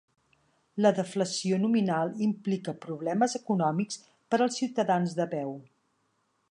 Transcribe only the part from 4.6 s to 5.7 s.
ciutadans de peu.